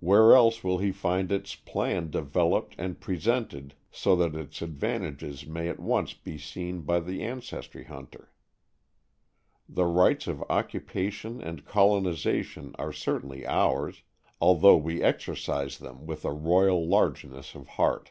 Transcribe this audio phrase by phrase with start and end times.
[0.00, 5.68] Where else will he find its plan developed and presented so that its advantages may
[5.68, 8.32] at once be seen by the ancestry hunter?
[9.68, 14.02] The rights of occupation and colonization are certainly ours,
[14.40, 18.10] although we exercise them with a royal largeness of heart!